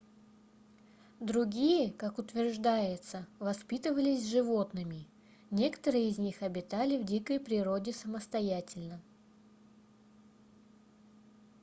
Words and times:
другие 1.19 1.93
как 1.93 2.17
утверждается 2.17 3.27
воспитывались 3.37 4.27
животными 4.31 5.05
некоторые 5.51 6.09
из 6.09 6.17
них 6.17 6.41
обитали 6.41 6.97
в 6.97 7.05
дикой 7.05 7.39
природе 7.39 7.93
самостоятельно 7.93 8.99